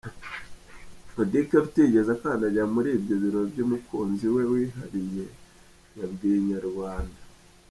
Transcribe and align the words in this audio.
Auddy 1.19 1.41
Kelly 1.49 1.63
utigeze 1.67 2.09
akandagira 2.13 2.65
muri 2.75 2.89
ibyo 2.97 3.15
birori 3.21 3.47
by’umukunzi 3.53 4.25
we 4.35 4.43
wihariye, 4.51 5.25
yabwiye 5.97 6.35
inyarwanda. 6.41 7.19